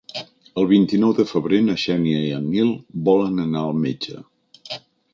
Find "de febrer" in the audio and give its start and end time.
1.19-1.59